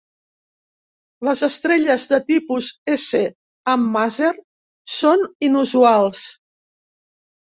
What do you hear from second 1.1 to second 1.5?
Les